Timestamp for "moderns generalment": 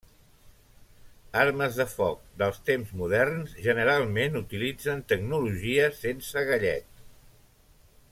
3.03-4.41